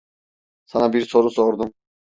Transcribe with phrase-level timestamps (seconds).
[0.65, 1.73] Sana bir soru sordum!